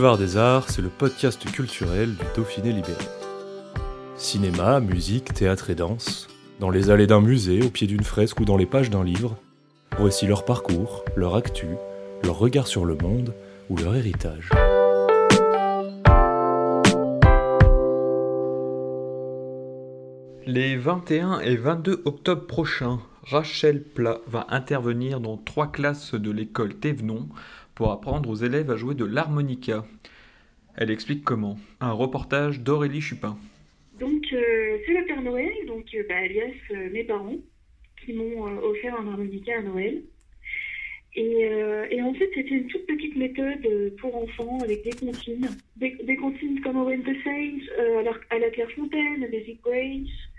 [0.00, 3.04] Boulevard des Arts, c'est le podcast culturel du Dauphiné libéré.
[4.16, 6.26] Cinéma, musique, théâtre et danse,
[6.58, 9.36] dans les allées d'un musée, au pied d'une fresque ou dans les pages d'un livre,
[9.98, 11.66] voici leur parcours, leur actu,
[12.24, 13.34] leur regard sur le monde
[13.68, 14.48] ou leur héritage.
[20.46, 26.74] Les 21 et 22 octobre prochains, Rachel Plat va intervenir dans trois classes de l'école
[26.74, 27.28] Thévenon
[27.74, 29.84] pour apprendre aux élèves à jouer de l'harmonica.
[30.76, 31.58] Elle explique comment.
[31.80, 33.36] Un reportage d'Aurélie Chupin.
[33.98, 37.36] Donc euh, c'est le Père Noël, donc euh, bah, alias euh, mes parents,
[38.04, 40.02] qui m'ont offert un harmonica à Noël.
[41.16, 41.48] Et,
[41.90, 45.48] et en fait c'était une toute petite méthode pour enfants avec des comptines.
[45.76, 46.16] Des, des
[46.62, 50.29] comme Owen the Saints, euh, à, la, à la Clairefontaine, Basic Grace, euh,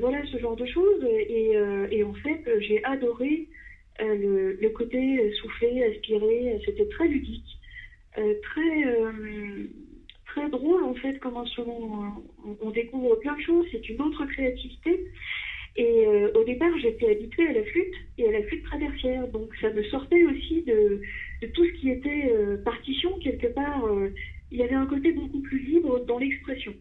[0.00, 1.04] voilà ce genre de choses.
[1.04, 3.48] Et, euh, et en fait euh, j'ai adoré
[4.00, 7.58] euh, le, le côté euh, soufflé, aspiré, euh, c'était très ludique,
[8.18, 9.66] euh, très euh,
[10.26, 12.14] très drôle en fait comme instrument.
[12.44, 15.04] On, on découvre plein de choses, c'est une autre créativité.
[15.76, 19.54] Et euh, au départ, j'étais habituée à la flûte et à la flûte traversière, donc
[19.60, 21.00] ça me sortait aussi de,
[21.42, 23.84] de tout ce qui était euh, partition quelque part.
[23.86, 24.08] euh,
[24.50, 26.74] il y avait un côté beaucoup plus libre dans l'expression.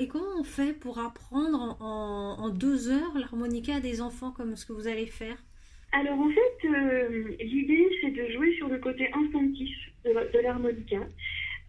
[0.00, 4.64] Et comment on fait pour apprendre en, deux heures l'harmonica à des enfants comme ce
[4.64, 5.36] que vous allez faire?
[5.92, 9.76] Alors en fait, euh, l'idée c'est de jouer sur le côté instinctif
[10.06, 11.00] de, l'harmonica.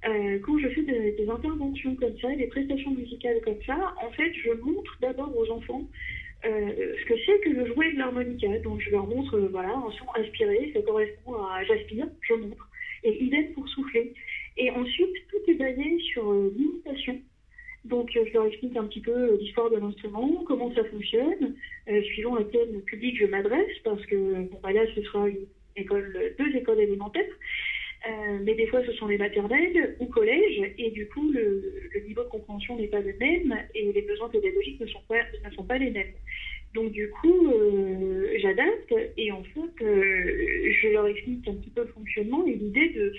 [0.07, 4.11] Euh, quand je fais de- des interventions comme ça, des prestations musicales comme ça, en
[4.11, 5.83] fait, je montre d'abord aux enfants
[6.45, 8.47] euh, ce que c'est que de jouer de l'harmonica.
[8.59, 12.69] Donc je leur montre, voilà, un son aspiré, ça correspond à j'aspire, je montre.
[13.03, 14.13] Et idem pour souffler.
[14.55, 17.20] Et ensuite, tout est basé sur l'imitation.
[18.25, 21.55] Je leur explique un petit peu euh, l'histoire de l'instrument, comment ça fonctionne,
[21.89, 26.79] euh, suivant à quel public je m'adresse, parce que bah là, ce sera deux écoles
[26.79, 27.35] élémentaires,
[28.03, 31.51] Euh, mais des fois, ce sont les maternelles ou collèges, et du coup, le,
[32.07, 35.03] niveau de compréhension n'est pas le même, et les besoins pédagogiques ne sont
[35.67, 36.15] pas, les mêmes.
[36.73, 37.53] Donc du coup,
[38.41, 39.75] j'adapte, et en fait,
[40.79, 43.13] je leur explique un petit peu le fonctionnement et l'idée de,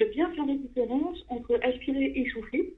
[0.00, 2.74] de bien faire la différence entre aspirer et souffler,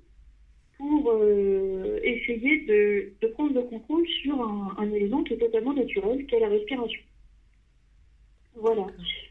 [0.78, 6.40] pour euh, essayer de, prendre le contrôle sur un, élément qui est totalement naturel, qu'est
[6.40, 7.00] la respiration.
[8.54, 8.86] Voilà.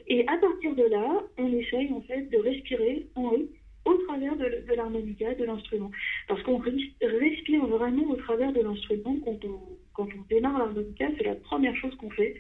[0.08, 3.54] Et à partir de là, on essaye en fait de respirer en rythme
[3.86, 5.92] au travers de, l'harmonica, de l'instrument.
[6.28, 11.36] Parce qu'on res- respire vraiment au travers de l'instrument quand on, démarre l'harmonica, c'est la
[11.36, 12.36] première chose qu'on fait.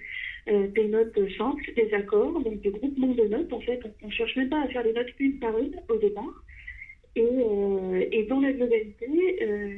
[0.50, 3.51] Euh, des notes simples, des accords, donc des groupements de notes.
[3.51, 5.97] En fait, on ne cherche même pas à faire les notes une par une au
[5.97, 6.44] départ.
[7.17, 9.07] Et, euh, et dans la globalité
[9.41, 9.75] euh,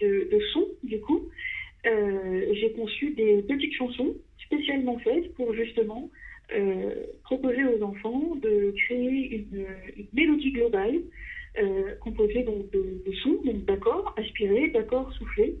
[0.00, 1.28] de, de son, du coup,
[1.86, 6.10] euh, j'ai conçu des petites chansons spécialement faites pour justement
[7.22, 9.66] proposer aux enfants de créer une,
[10.12, 11.00] mélodie globale
[12.00, 15.54] composée donc de, sons, donc d'accords aspirés, d'accords soufflés.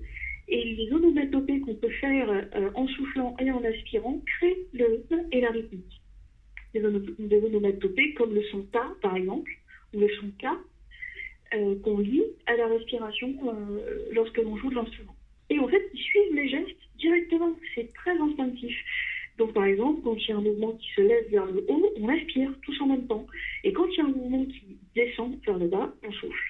[0.48, 2.44] Et les onomatopées qu'on peut faire
[2.74, 6.02] en soufflant et en aspirant créent le rythme et la rythmique.
[6.74, 9.52] Des onomatopées comme le son ta, par exemple,
[9.94, 10.58] ou le son ka,
[11.54, 15.14] euh, qu'on lit à la respiration euh, lorsque l'on joue de l'instrument.
[15.48, 17.52] Et en fait, ils suivent les gestes directement.
[17.74, 18.76] C'est très instinctif.
[19.38, 21.92] Donc, par exemple, quand il y a un mouvement qui se lève vers le haut,
[21.96, 23.26] on aspire tous en même temps.
[23.64, 26.49] Et quand il y a un mouvement qui descend vers le bas, on souffle.